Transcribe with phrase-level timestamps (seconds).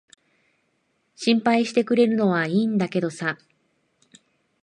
[1.15, 3.37] 心配してくれるのは良いんだけどさ。